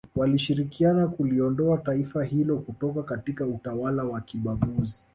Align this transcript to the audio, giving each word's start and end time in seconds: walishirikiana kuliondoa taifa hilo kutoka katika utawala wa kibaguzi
walishirikiana 0.15 1.07
kuliondoa 1.07 1.77
taifa 1.77 2.23
hilo 2.23 2.57
kutoka 2.57 3.03
katika 3.03 3.45
utawala 3.45 4.03
wa 4.03 4.21
kibaguzi 4.21 5.03